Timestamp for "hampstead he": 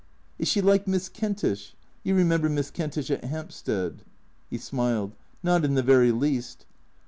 3.23-4.57